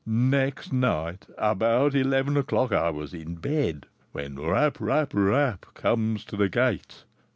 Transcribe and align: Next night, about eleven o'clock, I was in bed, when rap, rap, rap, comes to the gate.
Next 0.07 0.73
night, 0.73 1.27
about 1.37 1.93
eleven 1.93 2.35
o'clock, 2.35 2.71
I 2.73 2.89
was 2.89 3.13
in 3.13 3.35
bed, 3.35 3.85
when 4.13 4.35
rap, 4.39 4.77
rap, 4.81 5.11
rap, 5.13 5.67
comes 5.75 6.25
to 6.25 6.35
the 6.35 6.49
gate. 6.49 7.03